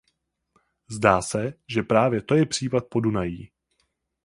[0.91, 3.49] Zdá se, že právě to je případ Podunají.